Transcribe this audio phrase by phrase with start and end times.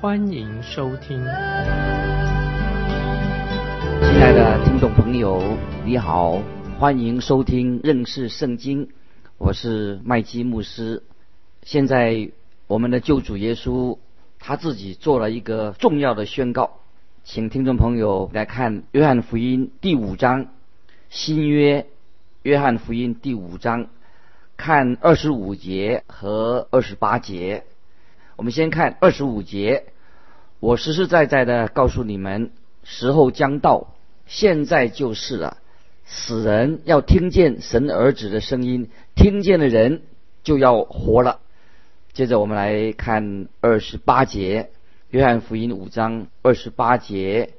[0.00, 1.18] 欢迎收听。
[1.18, 1.28] 亲
[4.22, 5.42] 爱的听众朋友，
[5.84, 6.40] 你好，
[6.78, 8.88] 欢迎收听认识圣经，
[9.36, 11.02] 我是麦基牧师。
[11.64, 12.30] 现在
[12.66, 13.98] 我们的救主耶稣
[14.38, 16.80] 他自己做了一个重要的宣告，
[17.22, 20.46] 请听众朋友来看约翰福音第五章
[21.10, 21.86] 新约
[22.42, 23.88] 约翰福音第五章，
[24.56, 27.64] 看二十五节和二十八节。
[28.36, 29.84] 我们先看二十五节，
[30.60, 32.50] 我实实在在的告诉你们，
[32.84, 33.94] 时候将到，
[34.26, 35.56] 现在就是了。
[36.04, 40.02] 死人要听见神儿子的声音，听见的人
[40.42, 41.40] 就要活了。
[42.12, 44.70] 接着我们来看二十八节，
[45.08, 47.54] 约翰福音五章二十八节，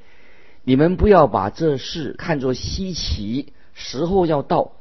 [0.63, 4.73] 你们不要把这事看作稀奇，时候要到，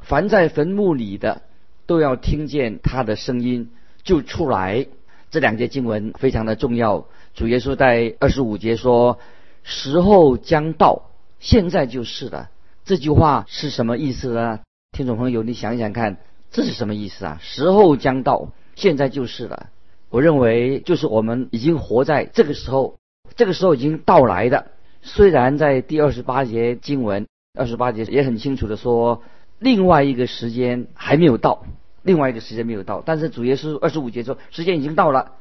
[0.00, 1.42] 凡在坟墓里的
[1.86, 3.70] 都要听见他的声音
[4.02, 4.86] 就出来。
[5.30, 7.06] 这两节经文非常的重要。
[7.38, 9.20] 主耶稣在二十五节说
[9.62, 11.02] ：“时候将到，
[11.38, 12.50] 现在就是了。”
[12.84, 14.58] 这句话是什么意思呢？
[14.90, 16.16] 听众朋友，你想想看，
[16.50, 17.38] 这是什么意思啊？
[17.40, 18.48] 时候将到。
[18.74, 19.68] 现在就是了，
[20.10, 22.98] 我认为就是我们已经活在这个时候，
[23.36, 24.72] 这个时候已经到来的。
[25.02, 29.22] 虽然在第二十八节经文，二十八节也很清楚的说，
[29.60, 31.64] 另外一个时间还没有到，
[32.02, 35.34] 另外一个时间没有到，但是主耶稣二十五节说时间已经到了，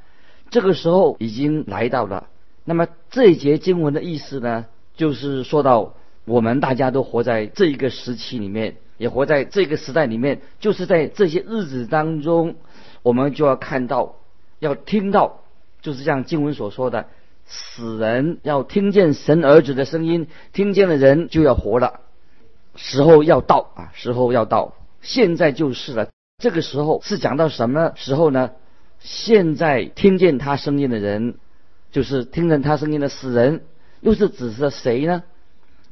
[0.49, 2.27] 这个时候已经来到了。
[2.63, 5.93] 那么这一节经文的意思呢，就是说到
[6.25, 12.55] 我们大家都活在这一个时期里面，也活在这个时代里面，就是在这些日子当中。
[13.03, 14.15] 我们就要看到，
[14.59, 15.39] 要听到，
[15.81, 17.05] 就是像经文所说的，
[17.45, 22.01] 死人要听见神儿子的声音，听见的人就要活了。
[22.75, 26.09] 时候要到啊，时候要到，现在就是了。
[26.39, 28.51] 这个时候是讲到什么时候呢？
[28.99, 31.35] 现在听见他声音的人，
[31.91, 33.61] 就是听见他声音的死人，
[34.01, 35.23] 又是指着谁呢？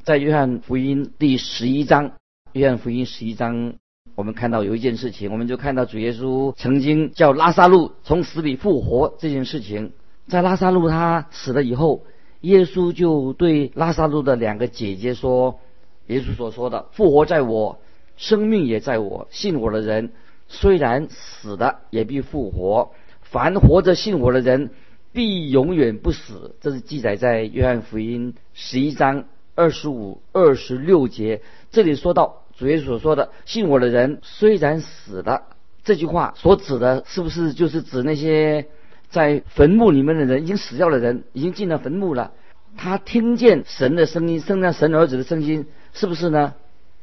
[0.04, 2.14] 在约翰福音第十一章，
[2.54, 3.76] 约翰福音十一章。
[4.16, 9.92] 我们看到有一件事情，我们就看到主耶稣曾经叫拉萨路从死里复活这件事情。
[10.28, 12.06] 在拉萨路他死了以后，
[12.42, 15.60] 耶稣就对拉萨路的两个姐姐说
[16.08, 17.80] ：“耶稣所说的，复活在我，
[18.16, 19.28] 生命也在我。
[19.32, 20.14] 信我的人，
[20.47, 22.91] 虽然死了，也必复活；
[23.22, 24.72] 凡活着信我的人，
[25.13, 29.25] 必永远不死。”这是记载在约翰福音十一章
[29.56, 31.41] 二十五、二十六节。
[31.72, 32.41] 这里说到。
[32.57, 35.44] 主耶稣所说的“信我的人虽然死了”
[35.83, 38.67] 这句话所指的是不是就是指那些
[39.09, 42.31] 在坟墓里面的人，已经死掉的人，已经进了坟墓了？
[42.77, 46.53] 他听见神的声音，听见神儿子的声音，是不是呢？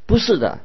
[0.06, 0.60] 不是的。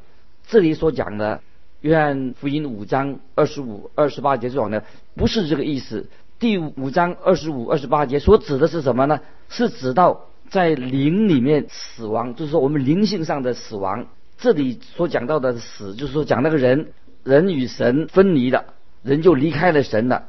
[0.48, 1.42] 这里所讲的
[1.82, 4.84] 约翰福音五章二十五、二十八节这种的，
[5.16, 6.10] 不是这个意思。
[6.40, 9.20] 第五章二十五、二十八节所指的是什么呢？
[9.48, 14.08] 是指到在灵里面死亡，就是说我们灵性上的死亡。
[14.40, 16.94] 这里所讲到的死，就是说讲那个人，
[17.24, 18.66] 人与神分离了，
[19.04, 20.26] 人就离开了神了。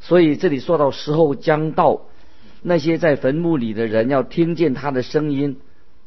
[0.00, 2.02] 所以这里说到时候将到，
[2.60, 5.58] 那些在坟墓里的人要听见他的声音，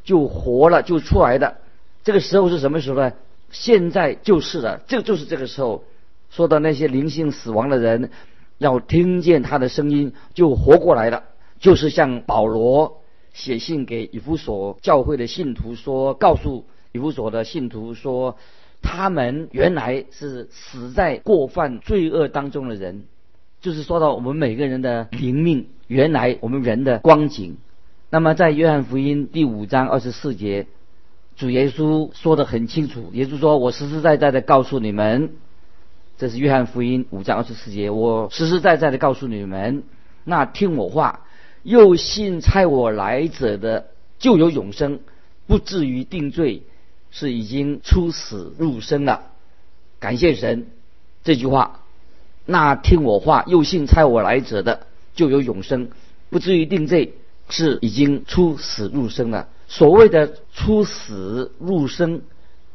[0.04, 1.58] 就活了，就出来的。
[2.04, 3.14] 这个时候是什么时候呢？
[3.54, 5.86] 现在就是了，这就是这个时候。
[6.30, 8.10] 说到那些灵性死亡的人，
[8.58, 11.24] 要听见他的声音，就活过来了。
[11.60, 13.04] 就是像保罗
[13.34, 16.66] 写信给以弗所教会的信徒说，告诉。
[16.92, 18.38] 以弗所的信徒说，
[18.82, 23.04] 他们原来是死在过犯罪恶当中的人，
[23.62, 27.58] 就是说到我们每个人的灵命，原来我们人的光景。
[28.10, 30.66] 那么在约翰福音第五章二十四节，
[31.36, 35.32] 主耶稣说的很清楚，耶稣说：“我实实在在的告诉你们，
[36.18, 39.84] 这是约翰福音五章二十四节，我实实在在的告诉你们，
[40.24, 41.22] 那听我话
[41.64, 43.88] 又信差我来者的，
[44.20, 45.00] 就有永生，
[45.48, 46.64] 不至于定罪。”
[47.16, 49.26] 是已经出死入生了，
[50.00, 50.66] 感谢神
[51.24, 51.82] 这句话。
[52.48, 55.90] 那听我话又信差我来者的，就有永生，
[56.32, 57.14] 不至于定罪。
[57.54, 59.48] 是已经出死入生了。
[59.68, 62.22] 所谓的出死入生，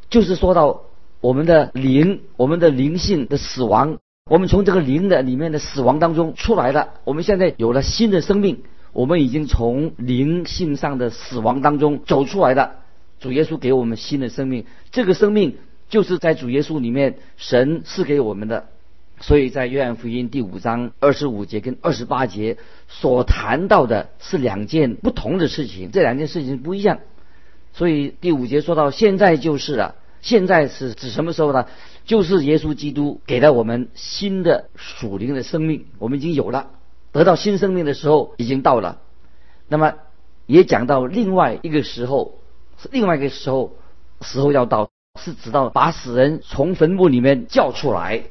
[0.09, 0.83] 就是说到
[1.21, 3.99] 我们的灵，我们的灵性的死亡，
[4.31, 6.91] 我们从这个灵的里面的死亡当中出来了。
[7.03, 12.77] 我们现在有了新的生命，我们已经从灵性上的死亡当中走出来了。
[13.19, 15.57] 主耶稣给我们新的生命，这个生命
[15.89, 18.69] 就是在主耶稣里面神赐给我们的。
[19.21, 22.57] 所以在约翰福音第五章二十五节跟二十八节
[22.89, 26.99] 所谈到的是两件不同的事情，这两件事情不一样。
[27.73, 31.67] 所以第五节说到现在就是了，现在是指什么时候呢？
[32.05, 36.71] 就是耶稣基督给了我们新的属灵的生命，我们已经有了，
[37.13, 39.01] 得到新生命的时候已经到了。
[39.69, 39.95] 那么
[40.47, 42.35] 也讲到另外一个时候。
[42.81, 43.73] 是另外一个时候，
[44.21, 44.89] 时候要到，
[45.21, 48.23] 是直到把死人从坟墓里面叫出来，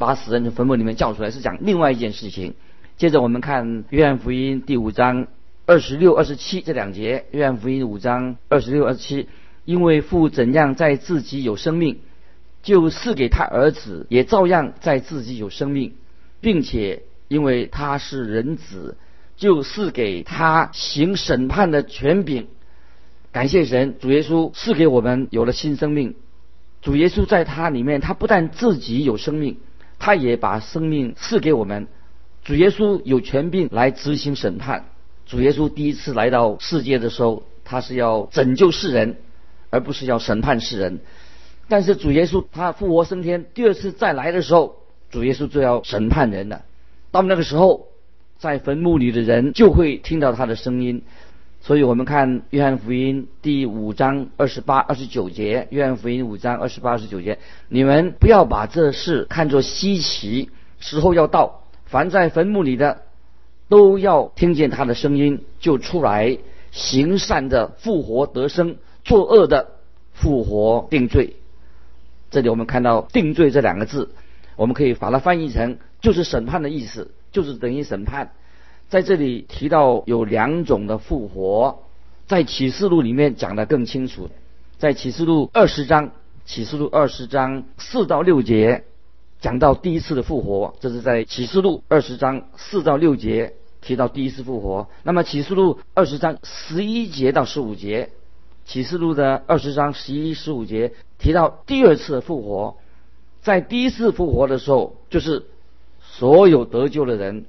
[0.00, 2.54] 把死人从坟墓里面叫出来，是讲另外一件事情。
[2.96, 5.26] 接着我们看约翰福音第五章
[5.66, 7.26] 二十六、二十七这两节。
[7.32, 9.28] 约翰福音五章二十六、二十七，
[9.66, 11.98] 因为父怎样在自己有生命，
[12.62, 15.92] 就赐给他儿子，也照样在自己有生命，
[16.40, 18.96] 并且因为他是人子，
[19.36, 22.46] 就赐给他行审判的权柄。
[23.32, 26.14] 感谢神，主耶稣赐给我们有了新生命。
[26.80, 29.58] 主耶稣在他里面，他不但自己有生命，
[30.00, 31.86] 他也把生命赐给我们。
[32.42, 34.86] 主耶稣有权柄来执行审判。
[35.26, 39.18] 主耶稣第一次来到世界的时候，他是要拯救世人，
[39.70, 41.00] 而不是要审判世人。
[41.68, 44.76] 但是主耶稣他复活升天，第二次再来的时候，
[45.10, 46.64] 主耶稣就要审判人了。
[47.12, 47.86] 到那个时候，
[48.38, 51.02] 在坟墓里的人就会听到他的声音。
[51.62, 55.68] 所以我们看约翰福音第五章二十八、二十九节。
[55.70, 60.48] 约翰福音五章二十八、二十九节，你们不要把这事看作稀奇，
[60.78, 63.02] 时候要到，凡在坟墓里的，
[63.68, 66.38] 都要听见他的声音，就出来
[66.72, 69.72] 行善的复活得生，作恶的
[70.14, 71.36] 复活定罪。
[72.30, 74.08] 这里我们看到“定罪”这两个字，
[74.56, 78.32] 我们可以把它翻译成就是审判的意思，就是等于审判。
[78.90, 81.78] 在这里提到有两种的复活，
[82.26, 84.28] 在启示录里面讲得更清楚。
[84.78, 86.10] 在启示录二十章，
[86.44, 88.82] 启示录二十章四到六节
[89.40, 94.88] 讲到第一次的复活，这是在启示录二十章四到六节提到第一次复活。
[95.04, 98.10] 那么启示录二十章十一节到十五节，
[98.64, 102.76] 启示录的二十章十一十五节提到第二次复活。
[103.40, 105.46] 在第一次复活的时候，就是
[106.02, 107.44] 所有得救的人。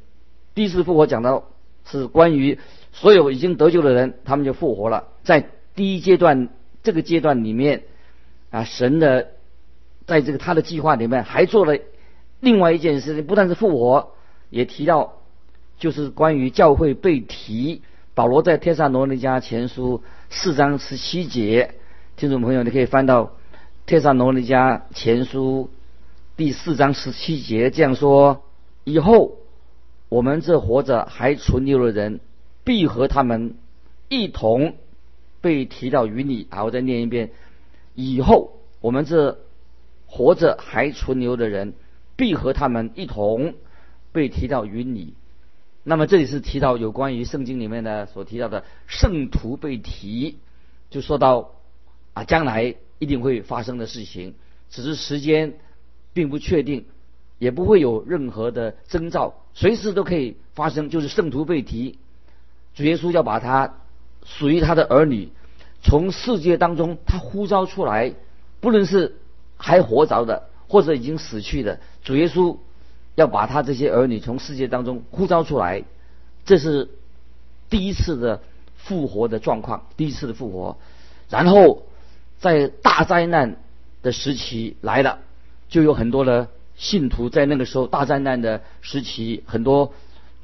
[0.54, 1.46] 第一次复活讲到
[1.86, 2.60] 是关于
[2.92, 5.08] 所有已经得救的人，他们就复活了。
[5.24, 6.50] 在第一阶段
[6.84, 7.84] 这个阶段里面，
[8.50, 9.30] 啊，神的
[10.06, 11.78] 在这个他的计划里面还做了
[12.42, 14.12] 另外一件事情，不但是复活，
[14.50, 15.22] 也提到
[15.78, 17.82] 就是关于教会被提。
[18.14, 21.76] 保罗在帖撒罗尼迦前书四章十七节，
[22.18, 23.38] 听众朋友，你可以翻到
[23.86, 25.70] 帖撒罗尼迦前书
[26.36, 28.44] 第四章十七节，这样说：
[28.84, 29.38] 以后。
[30.12, 32.20] 我们这活着还存留的人，
[32.66, 33.56] 必和他们
[34.10, 34.76] 一同
[35.40, 36.48] 被提到云里。
[36.50, 37.32] 啊，我再念一遍：
[37.96, 39.40] 以后我们这
[40.08, 41.76] 活着还存留的人，
[42.18, 43.54] 必和他们一同
[44.12, 45.14] 被提到云里。
[45.86, 50.40] 那么这里是提到有关于圣经里面的所提到的圣徒被提，
[50.90, 51.52] 就说到
[52.12, 54.36] 啊将来一定会发生的事情，
[54.70, 55.54] 只是时间
[56.12, 56.84] 并不确定。
[57.40, 60.90] 也不会有任何的征兆，随时都可以发生。
[60.90, 61.98] 就是圣徒被提，
[62.76, 63.74] 主耶稣要把他
[64.26, 65.30] 属于他的儿女
[65.82, 68.14] 从世界当中他呼召出来，
[68.60, 69.18] 不论是
[69.58, 72.58] 还活着的或者已经死去的，主耶稣
[73.16, 75.84] 要把他这些儿女从世界当中呼召出来，
[76.46, 76.90] 这是
[77.70, 78.42] 第一次的
[78.76, 80.78] 复活的状况，第一次的复活。
[81.30, 81.84] 然后
[82.40, 83.58] 在大灾难
[84.02, 85.20] 的时期来了，
[85.70, 86.48] 就有很多的。
[86.82, 89.94] 信徒在那个时候大灾难的时期，很多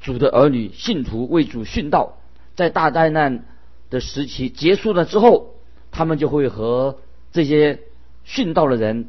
[0.00, 2.16] 主的儿女信徒为主殉道。
[2.54, 3.44] 在大灾难
[3.90, 5.54] 的时期结束了之后，
[5.90, 6.98] 他们就会和
[7.32, 7.80] 这些
[8.24, 9.08] 殉道的人，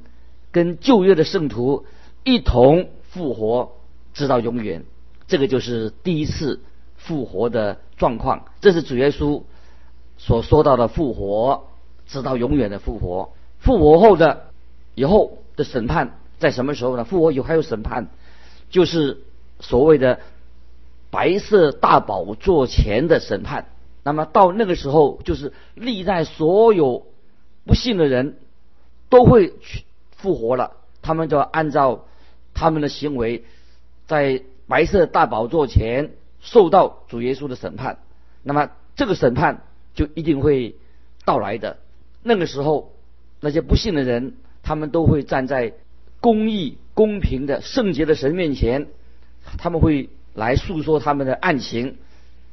[0.52, 1.86] 跟旧约的圣徒
[2.24, 3.74] 一同复活，
[4.16, 4.84] 直到永远。
[5.28, 6.62] 这个就是第一次
[6.96, 8.46] 复活的状况。
[8.60, 9.44] 这是主耶稣
[10.18, 11.68] 所说到的复活，
[12.08, 13.34] 直到永远的复活。
[13.60, 14.48] 复活后的
[14.96, 16.16] 以后的审判。
[16.40, 17.04] 在什么时候呢？
[17.04, 18.08] 复活有还有审判，
[18.70, 19.22] 就是
[19.60, 20.22] 所谓的
[21.12, 23.68] 白色大宝座前的审判。
[24.04, 27.06] 那么到那个时候，就是历代所有
[27.66, 28.38] 不信的人
[29.10, 29.84] 都会去
[30.16, 30.78] 复活了。
[31.02, 32.06] 他们就按照
[32.54, 33.44] 他们的行为，
[34.08, 38.00] 在白色大宝座前受到主耶稣的审判。
[38.44, 40.76] 那么这个审判就一定会
[41.26, 41.78] 到来的。
[42.24, 42.94] 那个时候，
[43.42, 45.74] 那些不信的人，他们都会站在。
[46.22, 48.88] 公义、公平的圣洁的神面前，
[49.58, 51.96] 他们会来诉说他们的案情，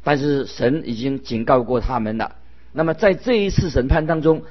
[0.05, 2.37] 但是神已经警告过他们了。
[2.73, 4.45] 那么在这一次审判当中，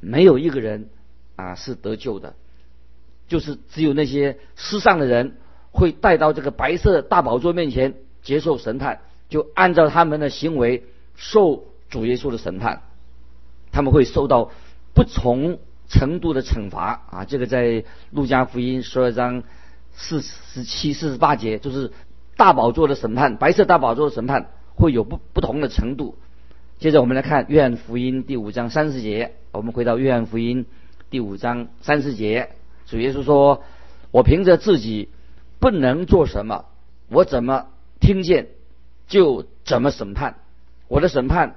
[0.00, 0.88] 没有一个人
[1.36, 2.34] 啊是得救的，
[3.28, 5.36] 就是只有那些世上的人
[5.70, 10.84] 会带到这个白色大宝座面前接受审判，就按照他们的行为
[11.16, 12.82] 受主耶稣的审判，
[13.72, 14.50] 他们会受到
[14.94, 17.24] 不从程度的惩罚啊。
[17.24, 19.42] 这个在路加福音十二章
[19.94, 21.92] 四十七、四十八节，就是
[22.36, 26.16] 大宝座的审判，白色大宝座的审判会有不不同的程度。
[26.78, 29.34] 接着我们来看约翰福音第五章三十节。
[29.52, 30.66] 我们回到约翰福音
[31.10, 32.50] 第五章三十节，
[32.86, 33.62] 主耶稣说
[34.10, 35.08] ：“我凭着自己
[35.60, 36.64] 不能做什么，
[37.08, 37.66] 我怎么
[38.00, 38.48] 听见
[39.06, 40.38] 就怎么审判。
[40.88, 41.56] 我的审判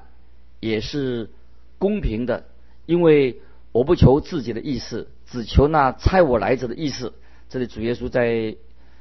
[0.60, 1.31] 也是
[1.79, 2.46] 公平的，
[2.86, 7.13] 因为我不求自己的意思，只求那差我来者的意思。”
[7.50, 8.55] 这里主耶稣在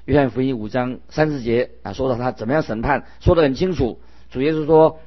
[0.05, 4.01] 约翰福音五章三十节啊，说到他怎么样审判，说得很清楚。
[4.31, 4.99] 主耶稣说。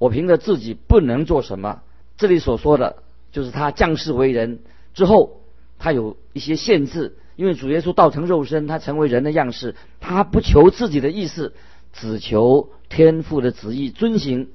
[0.00, 1.82] 我凭着自己不能做什么，
[2.16, 3.02] 这里所说的
[3.32, 4.60] 就是他降世为人
[4.94, 5.42] 之后，
[5.78, 7.18] 他有一些限制。
[7.36, 11.52] 因为主耶稣道成肉身，他成为人的样式，他不求自己的意思，
[11.92, 14.48] 只求天父的旨意，遵行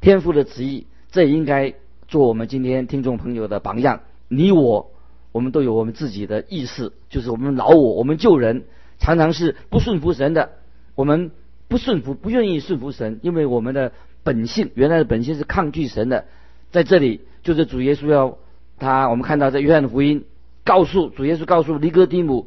[0.00, 0.86] 天父的旨意。
[1.10, 1.74] 这应该
[2.12, 4.02] 做我们今天听众朋友的榜样。
[4.28, 4.90] 你我，
[5.32, 8.64] 我们都有我们自己的意识，就是我们老我，我们救人
[8.98, 10.50] 常常是不顺服神的。
[10.94, 11.30] 我们
[11.68, 13.92] 不顺服，不愿意顺服神，因为我们的。
[14.24, 16.26] 本性原来的本性是抗拒神的，
[16.70, 18.38] 在这里就是主耶稣要
[18.78, 20.26] 他，我们看到在约翰福音
[20.62, 22.46] 告诉主耶稣告诉尼哥底母，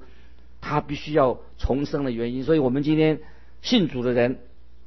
[0.61, 2.45] 他必须要重生的原因。
[2.45, 3.19] 所以我们今天
[3.61, 4.37] 信主的人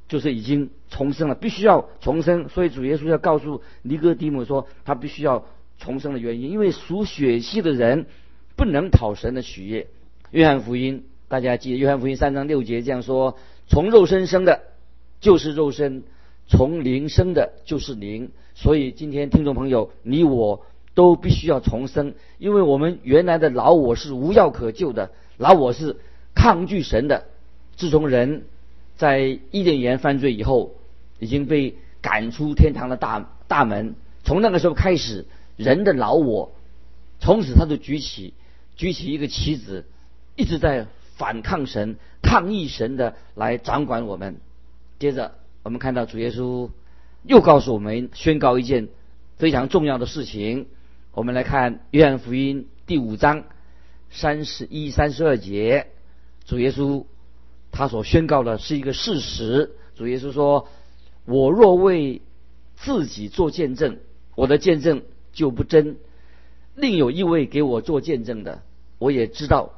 [0.09, 2.49] 就是已经重生了，必须要重生。
[2.49, 5.45] 所以主耶稣要告诉尼哥底母说，他必须要
[5.77, 8.07] 重生的原因，因为属血气的人
[8.57, 9.87] 不能讨神的喜悦。
[10.31, 13.37] 约翰福音大家记得，约翰福音三章六节这样说：
[13.69, 14.63] 从肉身生的，
[15.21, 16.03] 就是肉身。
[16.51, 25.97] 从灵生的就是灵，所以今天听众朋友，你我都必须要重生，因为我们原来的老我是无药可救的，老我是
[26.33, 27.25] 抗拒神的。
[27.75, 28.45] 自从人
[28.99, 30.75] 在伊甸园犯罪以后，
[31.17, 35.25] 已经被赶出天堂的大大门，从那个时候开始，
[35.55, 36.51] 人的老我
[37.19, 38.35] 从此他就举起
[38.75, 39.85] 举起一个棋子，
[40.35, 44.35] 一直在反抗神、抗议神的来掌管我们。
[44.99, 45.31] 接着。
[45.61, 46.69] 我们看到主耶稣
[47.23, 48.87] 又告诉我们宣告一件
[49.35, 50.67] 非常重要的事情。
[51.11, 53.43] 我们来看约翰福音第五章
[54.09, 55.87] 三十一、三十二节，
[56.45, 57.03] 主耶稣
[57.71, 59.71] 他所宣告的是一个事实。
[59.95, 60.67] 主耶稣说
[61.25, 62.21] ：“我若为
[62.75, 63.97] 自己做见证，
[64.35, 65.01] 我的见证
[65.33, 65.95] 就不真；
[66.75, 68.61] 另有一位给我做见证的，
[68.97, 69.73] 我也知道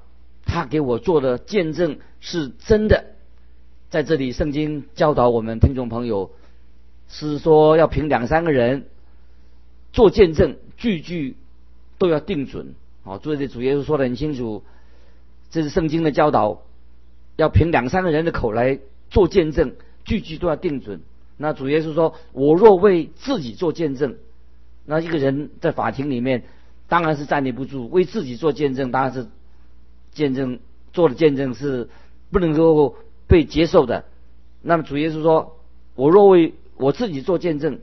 [0.45, 3.05] 他给我做的见证是真的。”
[3.89, 6.31] 在这里，圣经教导我们听众朋友，
[7.09, 8.85] 是说要凭两三个人
[9.91, 11.35] 做见证，句句
[11.97, 12.73] 都要定准。
[13.03, 14.63] 好，这里主耶稣说的很清楚，
[15.49, 16.61] 这是圣经的教导，
[17.41, 18.79] 要凭两三个人的口来
[19.09, 19.73] 做见证，
[20.05, 21.01] 句句都要定准。
[21.37, 24.15] 那主耶稣说：“我若为自己做见证，
[24.85, 26.43] 那一个人在法庭里面
[26.87, 27.89] 当然是站立不住。
[27.89, 29.27] 为自己做见证，当然是
[30.13, 30.59] 见证
[30.93, 31.89] 做的见证是
[32.31, 32.95] 不能够。”
[33.27, 34.03] 被接受的，
[34.61, 35.55] 那么主耶稣说
[35.95, 37.79] ：“我若为我自己做见证，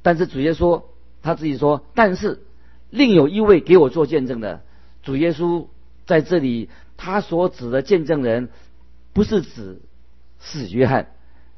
[0.00, 0.82] 但是主耶稣
[1.20, 2.40] 他自己说，但是
[2.88, 4.62] 另有一位给我做见证的。”
[5.04, 5.66] 主耶稣
[6.06, 8.48] 在这里他所指的见证人，
[9.12, 9.80] 不是指
[10.40, 11.08] 是约翰。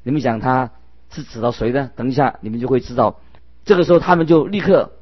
[0.03, 0.71] 你们想他
[1.11, 1.91] 是指到谁呢？
[1.95, 3.19] 等一下你们就会知道。
[3.65, 4.93] 这个时候他们就立刻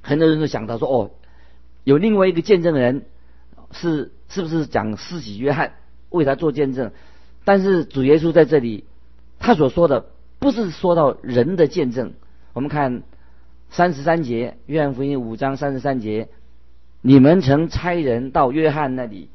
[0.00, 1.10] 很多人都想到说：“哦，
[1.82, 3.06] 有另外一个见证人
[3.72, 5.74] 是是不是讲施洗约翰
[6.10, 6.92] 为他做见证？”
[7.44, 8.84] 但是主耶稣在这里，
[9.38, 10.06] 他所说的
[10.38, 12.12] 不是说到人的见证。
[12.52, 13.02] 我们看
[13.70, 16.28] 三十三节，约翰福音五章三十三节，
[17.00, 19.30] 你们曾差人到约翰那里，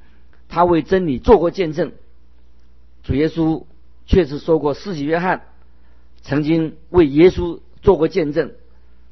[0.47, 1.91] 他为真理做过见证。
[3.05, 3.63] 主耶稣
[4.05, 5.43] 确实说过，施洗约翰
[6.21, 8.51] 曾经为耶稣做过见证，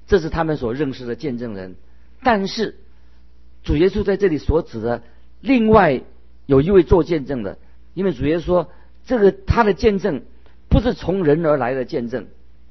[0.06, 1.76] 这是他们所认识的见证人。
[2.22, 2.76] 但是
[3.64, 5.04] 主耶稣在这里所指的
[5.40, 6.02] 另外
[6.46, 7.58] 有一位做见证的，
[7.94, 8.70] 因为主耶稣说。
[9.06, 10.22] 这个他的见证
[10.70, 12.28] 不是从人而来的见证，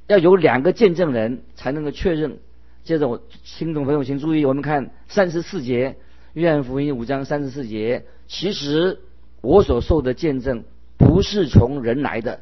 [0.06, 2.38] 要有两个见证人才能够确认。
[2.84, 5.98] 接着我听众朋友请注意，我们看三十四节，
[6.32, 8.06] 约翰福音五章三十四节。
[8.28, 8.98] 其实
[9.42, 10.64] 我所受的见证
[11.04, 12.40] 不是从人来的，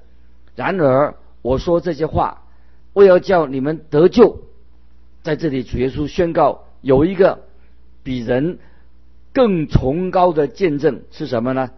[0.55, 2.43] 然而我说这些话，
[2.93, 4.43] 为要叫你们得救。
[5.23, 7.41] 在这里主耶稣宣告有一个
[8.03, 8.59] 比人
[9.33, 11.71] 更崇高的见证是什么呢？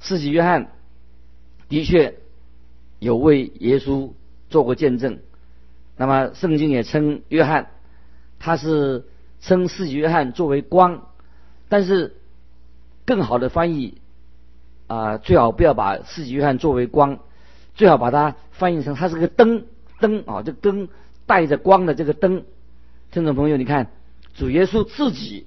[0.00, 0.70] 四己约翰。
[1.66, 2.16] 的确
[2.98, 4.12] 有为耶稣
[4.50, 5.18] 做过见证。
[5.96, 7.70] 那么圣经也称约翰，
[8.38, 9.04] 他是
[9.40, 11.08] 称四约翰作为光，
[11.68, 12.16] 但是
[13.06, 13.98] 更好的翻译
[14.86, 17.18] 啊，最好不要把四约翰作为光，
[17.74, 19.64] 最好把它翻译成它是个灯
[20.00, 20.88] 灯啊，这灯
[21.26, 22.44] 带着光的这个灯。
[23.10, 23.90] 听众朋友，你看
[24.34, 25.46] 主耶稣自己，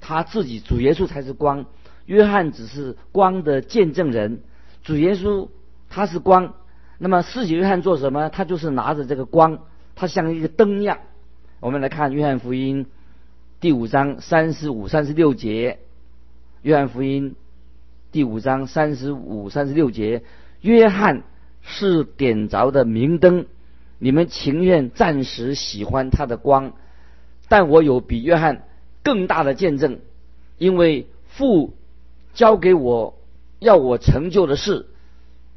[0.00, 1.66] 他自己主耶稣才是光，
[2.06, 4.40] 约翰只是光的见证人，
[4.82, 5.48] 主耶稣
[5.88, 6.54] 他是光。
[6.98, 8.28] 那么四约翰做什么？
[8.30, 9.58] 他就是拿着这个光。
[9.94, 10.98] 它像一个灯一样。
[11.60, 12.86] 我们来看《约翰福音》
[13.60, 15.72] 第五章三十五、三十六节。
[16.62, 17.30] 《约翰福音》
[18.12, 20.22] 第五章三十五、三十六节：
[20.60, 21.22] 约翰
[21.62, 23.46] 是点着的明灯，
[23.98, 26.74] 你们情愿暂时喜欢他的光，
[27.48, 28.64] 但我有比约翰
[29.02, 30.00] 更大的见证，
[30.58, 31.72] 因为父
[32.34, 33.18] 交给我
[33.60, 34.84] 要我成就的事，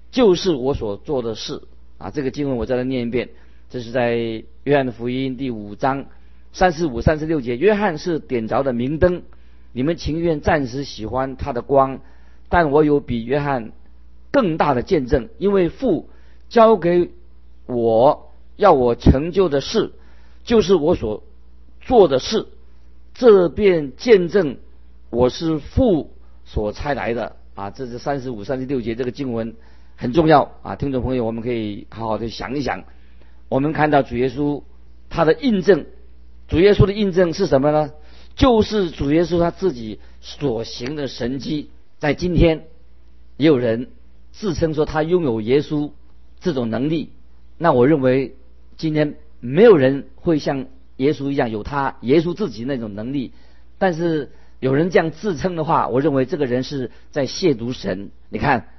[0.10, 1.62] 就是我所做的事。
[1.98, 3.30] 啊，这个经文我再来念一遍。
[3.70, 4.16] 这是在
[4.64, 6.06] 约翰的福音第五章
[6.54, 7.58] 三十五、三十六节。
[7.58, 9.24] 约翰是点着的明灯，
[9.74, 12.00] 你们情愿暂时喜欢他的光，
[12.50, 13.72] 但我有比约翰
[14.32, 16.10] 更大的见证，因为父
[16.50, 17.12] 交给
[17.66, 19.94] 我要我成就的事，
[20.44, 21.24] 就是我所
[21.82, 22.48] 做的事，
[23.14, 24.58] 这便见证
[25.10, 26.12] 我是父
[26.44, 27.36] 所差来的。
[27.56, 29.56] 啊，这是三十五、三十六节这个经文
[29.96, 32.84] 很重要啊，听众朋友，我们可以好好的想一想。
[33.48, 34.62] 我们看到主耶稣
[35.10, 35.86] 他的印证，
[36.50, 37.92] 主耶稣的印证是什么呢？
[38.36, 41.70] 就是主耶稣他自己所行的神迹。
[42.00, 42.68] 在今天，
[43.38, 43.90] 也有人
[44.32, 45.92] 自称说他拥有耶稣
[46.40, 47.12] 这种能力。
[47.58, 48.36] 那我认为
[48.78, 53.32] 今天没有人会像耶稣一样有他耶稣自己那种能力。
[53.78, 58.12] 但是有人这样自称的话，我认为这个人是在亵渎神。
[58.30, 58.70] 你看，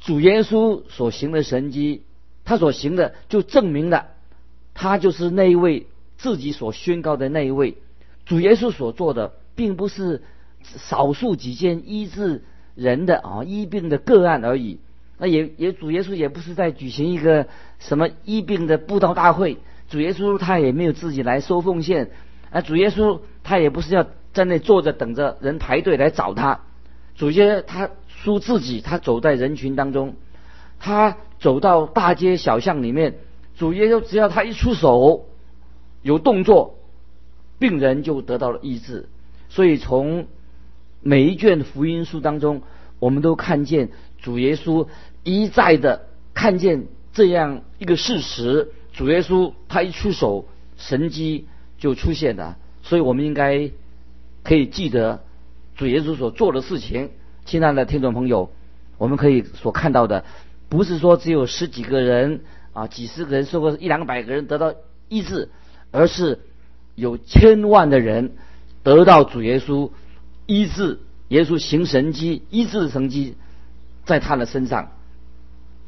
[0.00, 2.02] 主耶稣所行的神迹。
[2.48, 4.06] 他所行的就证明了，
[4.72, 7.76] 他就是那一位自己所宣告的那一位
[8.24, 10.22] 主耶稣所做的，并不是
[10.62, 12.44] 少数几件医治
[12.76, 14.78] 人的啊医病的个案而已。
[15.18, 17.48] 那也也主耶稣也不是在举行一个
[17.80, 19.58] 什么医病的布道大会，
[19.88, 22.10] 主耶稣他也没有自己来收奉献
[22.50, 26.60] 啊，主耶稣他也不是要在那坐着等着人排队来找他，
[27.16, 30.14] 主耶稣他说自己他走在人群当中。
[30.78, 33.14] 他走到大街小巷里面，
[33.56, 35.24] 主耶稣只要他一出手，
[36.02, 36.74] 有动作，
[37.58, 39.08] 病人就得到了医治。
[39.48, 40.26] 所以从
[41.06, 42.62] 每一卷福音书当中，
[42.98, 44.88] 我们都看见主耶稣
[45.22, 51.46] 一再的看见这样一个事实：主耶稣他一出手，神迹
[51.78, 52.58] 就出现了。
[52.82, 53.70] 所以我们应该
[54.42, 55.22] 可以记得
[55.76, 57.10] 主耶稣所做的事情。
[57.44, 58.50] 亲爱的听众朋友，
[58.98, 60.24] 我们可以所看到的。
[60.68, 62.40] 不是说只有十几个人
[62.72, 64.74] 啊，几十个人，说过一两百个人得到
[65.08, 65.50] 医治，
[65.92, 66.40] 而是
[66.96, 68.32] 有千万的人
[68.82, 69.90] 得到主耶稣
[70.46, 73.34] 医治，耶稣行神迹医治的神迹
[74.04, 74.92] 在他的身上。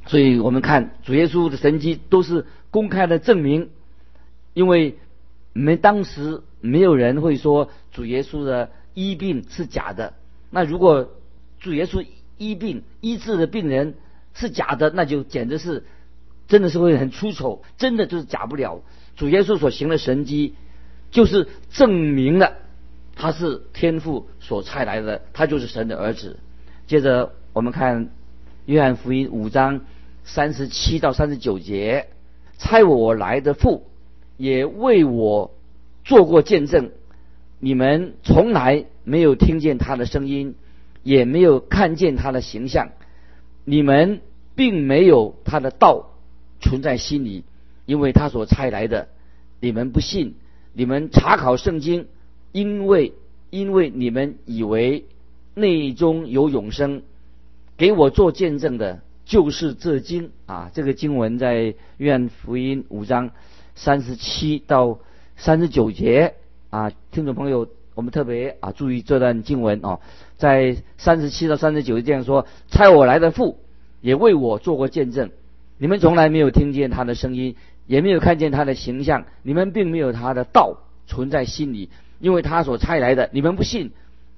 [0.07, 3.71] 所以我们看主耶稣的神迹都是公开的证明，
[4.55, 4.99] 因为
[5.53, 10.15] 没当时没有人会说主耶稣的医病是假的。
[10.51, 11.11] 那如果
[11.61, 12.07] 主耶稣
[12.39, 13.95] 医病医治的病人，
[14.35, 15.85] 是假的，那就简直是，
[16.47, 18.83] 真的是会很出丑，真的就是假不了。
[19.17, 20.55] 主耶稣所行的神迹，
[21.11, 22.57] 就是证明了
[23.19, 26.39] 他是天父所差来的，他就是神的儿子。
[26.87, 28.09] 接着我们看
[28.65, 29.83] 约翰福音五章
[30.25, 32.09] 三十七到三十九节，
[32.57, 33.85] 差我来的父
[34.39, 35.55] 也为我
[36.05, 36.93] 做过见证，
[37.59, 40.55] 你们从来没有听见他的声音，
[41.03, 42.93] 也没有看见他的形象，
[43.65, 44.23] 你们。
[44.59, 46.11] 并没有他的道
[46.59, 47.45] 存在心里，
[47.87, 49.07] 因为他所差来的，
[49.61, 50.35] 你们不信，
[50.73, 52.09] 你们查考圣经，
[52.53, 53.13] 因为
[53.51, 55.05] 因为你们以为
[55.55, 57.03] 内中有永生，
[57.77, 60.71] 给我做见证的，就是这经啊。
[60.73, 63.31] 这个经文在约翰福音五章
[63.75, 64.99] 三十七到
[65.37, 66.35] 三十九节
[66.71, 70.01] 啊，听众朋友，我们特别啊注意这段经文哦，
[70.37, 73.59] 在三十七到三十九这样说：差我来的父。
[74.01, 75.31] 也为我做过见证，
[75.77, 77.57] 你们从来没有听见他的声音，
[77.89, 80.77] 也没有看见他的形象，你们并没有他的道
[81.09, 83.93] 存在心里，因为他所差来的，你们不信。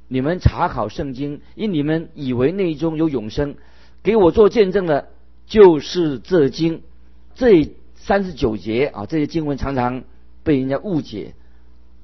[0.08, 3.54] 你们查考圣经，因你们以为内中有永生，
[4.02, 5.08] 给我做见证的，
[5.46, 6.82] 就是这经。
[7.34, 10.02] 这三十九节啊，这些经文常常
[10.42, 11.34] 被人家误解。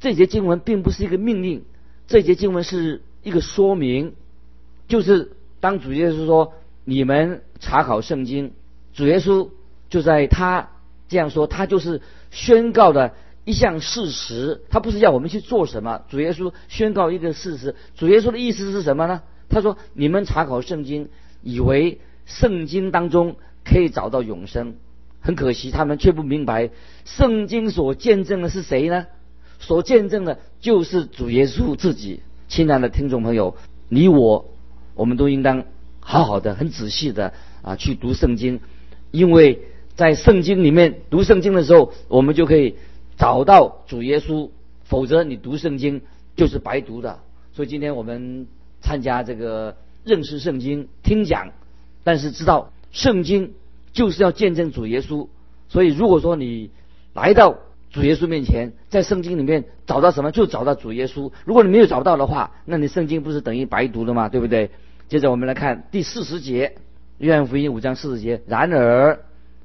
[0.01, 1.65] 这节经文并不是一个命令，
[2.07, 4.15] 这节经文是一个说明，
[4.89, 6.53] 就是当主耶稣说。
[6.89, 8.53] 你们查考圣经，
[8.95, 9.49] 主耶稣
[9.91, 10.69] 就在他
[11.09, 13.13] 这样说，他就是宣告的
[13.47, 16.03] 一项事实，他不是要我们去做什么。
[16.11, 19.23] 主耶稣宣告一个事实，主耶稣的意思是什么呢？
[19.49, 21.09] 他说：“你们查考圣经，
[21.43, 24.75] 以为圣经当中可以找到永生，
[25.21, 26.71] 很可惜，他们却不明白
[27.05, 29.07] 圣经所见证的是谁呢？
[29.61, 33.57] 所见证的就是主耶稣自己。”亲爱的听众朋友，
[33.89, 34.51] 你我
[34.97, 35.63] 我们都应当
[36.01, 37.33] 好好的、很仔细的
[37.63, 38.59] 啊去读圣经，
[39.13, 39.61] 因为
[39.95, 42.75] 在圣经里面读圣经的时候，我们就可以
[43.17, 44.51] 找到主耶稣。
[44.89, 46.03] 否则你读圣经
[46.37, 47.19] 就是白读的。
[47.53, 48.47] 所以今天我们
[48.81, 51.49] 参加这个认识圣经听讲，
[52.05, 53.55] 但是知道圣经
[53.93, 55.27] 就是要见证主耶稣。
[55.69, 56.71] 所以如果说你
[57.15, 57.59] 来到
[57.91, 61.33] 主耶稣面前，在圣经里面找到什么，就找到主耶稣。
[61.45, 64.29] 如果你没有找到的话，那你圣经不是等于白读了吗？
[64.29, 64.71] 对不对？
[65.09, 66.77] 接着我们来看第四十节，
[67.19, 68.41] 约翰福音五章四十节。
[68.47, 69.19] 然而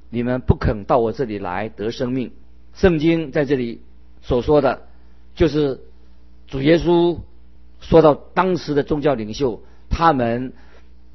[0.09, 2.31] 你们不肯到我这里来得生命。
[2.73, 3.81] 圣经在这里
[4.21, 4.87] 所说的，
[5.35, 5.81] 就是
[6.47, 7.19] 主耶稣
[7.79, 10.53] 说到当时的宗教领袖，他们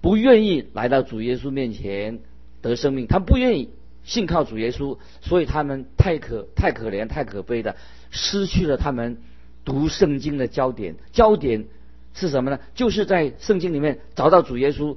[0.00, 2.20] 不愿意来到主耶稣面前
[2.62, 3.70] 得生命，他们不愿意。
[4.04, 7.74] 信靠主耶稣，所以他们太可太可怜太可悲的
[8.12, 9.18] 失去了他们
[9.64, 10.94] 读圣经的焦点。
[11.10, 11.64] 焦点
[12.14, 12.60] 是什么呢？
[12.76, 14.96] 就是在圣经里面找到主耶稣。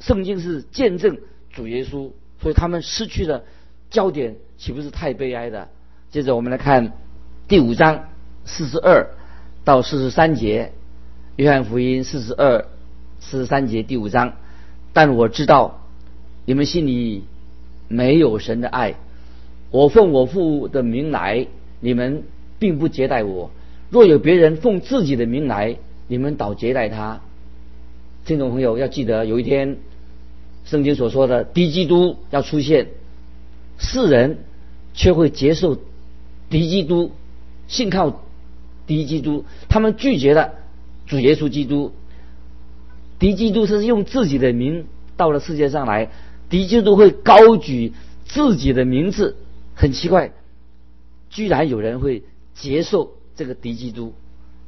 [0.00, 1.18] 圣经是见证
[1.52, 2.10] 主耶稣，
[2.42, 3.44] 所以他们失去了
[3.88, 5.68] 焦点，岂不是太悲哀的？
[6.14, 6.92] 接着我们来看
[7.48, 8.04] 第五章
[8.44, 9.08] 四十二
[9.64, 10.70] 到四十三节，
[11.34, 12.66] 约翰福音四十二
[13.18, 14.34] 四十三节第五章。
[14.92, 15.80] 但我知道
[16.44, 17.24] 你们心里。
[17.88, 18.94] 没有神的爱，
[19.70, 21.48] 我奉我父的名来，
[21.80, 22.22] 你们
[22.60, 23.50] 并不接待我；
[23.90, 27.22] 若有别人奉自己的名来，你们倒接待他。
[28.24, 29.78] 听众朋友要记得，有一天
[30.64, 32.86] 圣经所说的低基督要出现，
[33.78, 34.38] 世人
[34.94, 35.76] 却会接受
[36.54, 37.10] 敌基督，
[37.66, 38.22] 信靠
[38.86, 40.52] 敌基督，他们拒绝了
[41.04, 41.90] 主耶稣基督。
[43.18, 44.86] 敌基督是用自己的名
[45.16, 46.12] 到了世界上来。
[46.48, 47.92] 敌基督会高举
[48.24, 49.34] 自己的名字，
[49.74, 50.30] 很奇怪，
[51.28, 52.22] 居然有人会
[52.54, 54.14] 接受这个敌基督，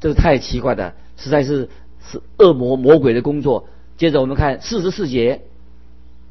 [0.01, 1.68] 这个太奇怪的，实在是
[2.11, 3.68] 是恶魔魔鬼的工作。
[3.96, 5.42] 接着我们看四十四节，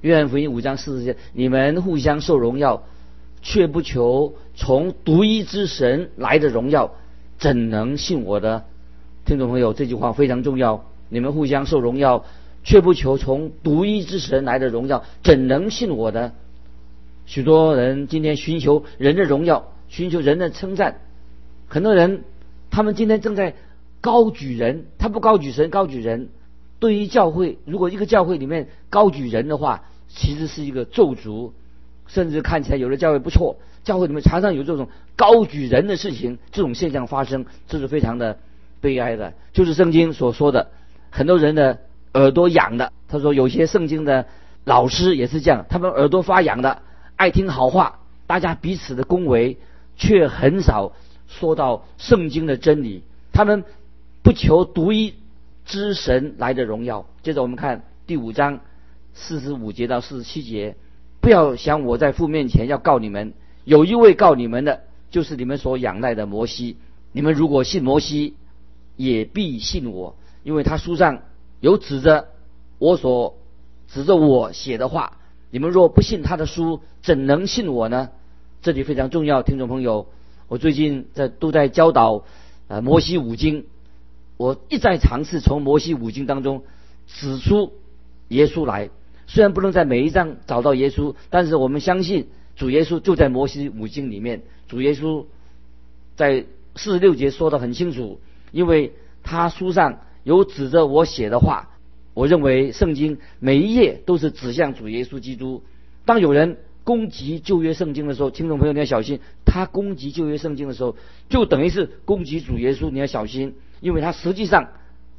[0.02, 2.84] 约翰福音五章四十节，你们互相受荣耀，
[3.45, 6.91] 却不求从独一之神来的荣耀，
[7.38, 8.65] 怎能信我的？
[9.23, 10.84] 听众朋友，这句话非常重要。
[11.10, 12.25] 你们互相受荣耀。
[12.67, 16.34] 却不求从独一之神来的荣耀，怎能信我的？
[17.27, 20.99] 许多人今天寻求人的荣耀，寻求人的称赞。
[21.67, 22.23] 很多人，
[22.71, 23.53] 他们今天正在
[24.01, 26.29] 高举人，他不高举神，高举人。
[26.79, 31.51] 对于教会，如果一个教会里面高举人的话，其实是一个咒诅，
[32.08, 38.38] 甚至看起来有的教会不错，教会里面常常有这种高举人的事情，这种现象发生，这是非常的
[38.82, 39.34] 悲哀的。
[39.54, 40.70] 就是圣经所说的，
[41.10, 41.80] 很多人的。
[42.15, 44.26] 耳朵痒的，他说有些圣经的
[44.63, 46.82] 老师也是这样，他们耳朵发痒的，
[47.18, 49.58] 爱听好话，大家彼此的恭维，
[49.98, 50.94] 却很少
[51.28, 53.04] 说到圣经的真理。
[53.34, 53.65] 他们
[54.24, 55.15] 不求独一
[55.65, 57.06] 之神来的荣耀。
[57.22, 58.62] 接着我们看第五章
[59.13, 60.78] 四十五节到四十七节，
[61.25, 63.33] 不要想我在父面前要告你们，
[63.63, 66.77] 有一位告你们的，就是你们所仰赖的摩西。
[67.13, 68.35] 你们如果信摩西，
[68.95, 71.23] 也必信我，因为他书上。
[71.61, 72.27] 有指着
[72.77, 73.38] 我所
[73.88, 75.17] 指着我写的话，
[75.49, 78.11] 你们若不信他的书，怎能信我呢？
[78.61, 80.05] 这里非常重要，听众朋友，
[80.47, 82.23] 我最近在都在教导
[82.67, 83.65] 呃摩西五经，
[84.38, 86.61] 我一再尝试从摩西五经当中
[87.07, 87.73] 指出
[88.27, 88.91] 耶稣来。
[89.27, 94.41] 虽然不能在每一章找到耶稣，但是我们相信主耶稣就在摩西五经里面。
[94.67, 95.25] 主耶稣
[96.15, 98.19] 在四十六节说的很清楚，
[98.51, 99.99] 因为他书上。
[100.25, 101.69] 有指着我写的话，
[102.15, 105.61] 我认为圣经每一页都是指向主耶稣基督。
[106.03, 110.97] 当有人攻击旧约圣经的时候，听众朋友你要小心，他攻击旧约圣经的时候，
[111.29, 114.69] 就等于是攻击主耶稣，你要小心，因为他实际上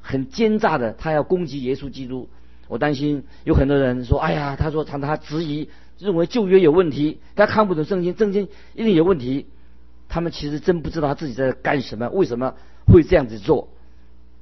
[0.00, 2.28] 很奸诈的，他要攻击耶稣基督。
[2.68, 9.46] 我担心有很多人说：“哎呀，他说他他质疑，认为旧约有问题，他看不懂圣经，圣经一定有问题。”
[10.08, 12.54] 他们其实真不知道他自己在干什么，为什么
[12.86, 13.68] 会这样子做。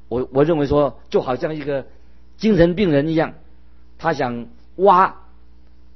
[0.08, 1.86] 我我认为说，就好像一个
[2.36, 3.32] 精神病人一样，
[3.98, 5.22] 他想挖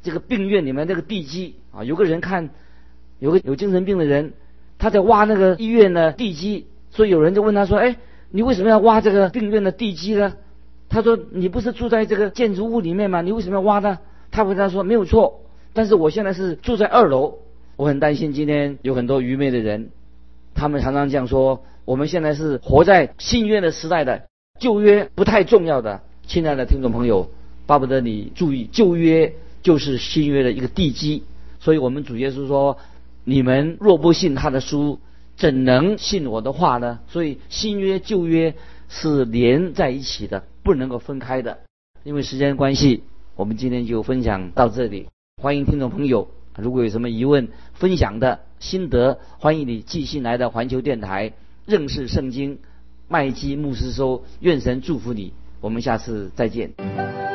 [0.03, 1.85] 这个病院里面那个地基啊。
[1.85, 2.49] 有个人看，
[3.19, 4.33] 有个有精神病的人，
[4.79, 7.97] 他在挖那个医院的地基，所以有人就问他说：“哎，
[8.31, 10.35] 你为什么要挖这个病院的地基呢？”
[10.89, 13.21] 他说：“你不是住在这个建筑物里面吗？
[13.21, 13.99] 你为什么要挖呢？”
[14.31, 17.35] 他回答说：“没有错，但是我现在是住在二楼，
[17.77, 19.91] 我很担心今天有很多愚昧的人，
[20.55, 24.23] 他们常常这样说：我们现在是活在新约的时代的，
[24.61, 26.01] 旧约不太重要的。
[26.27, 27.31] 亲爱的听众朋友，
[27.67, 31.23] 巴不得你注意，旧约就是新约的一个地基。
[31.61, 32.79] 所以我们主耶稣说：
[33.25, 35.01] 你们若不信他的书，
[35.37, 37.01] 怎能信我的话呢？
[37.09, 38.55] 所以新约旧约
[38.89, 41.61] 是连在一起的，不能够分开的。
[42.05, 43.03] 因为时间关系，
[43.37, 45.09] 我们今天就分享到这里。
[45.43, 46.29] 欢迎听众朋友，
[46.59, 51.33] 如果有什么疑问、分享的心得，欢迎你寄信来到环球电台
[51.65, 52.59] 认识圣经
[53.09, 55.33] 麦基牧师说，愿神祝福你。
[55.63, 57.28] 我们下次再见。